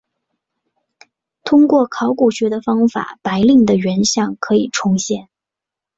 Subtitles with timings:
[1.43, 5.29] 通过考古学的方法白令的原像可以重现。